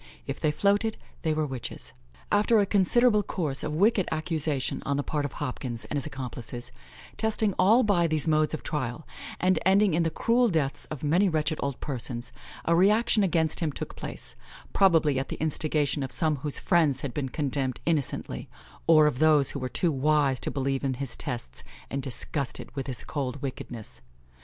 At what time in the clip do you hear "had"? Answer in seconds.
17.01-17.13